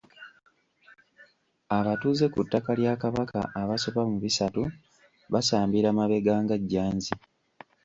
[1.77, 4.61] Abatuuze ku ttaka lya Kabaka abasoba mu bisatu
[5.33, 7.13] basambira mabega nga jjanzi.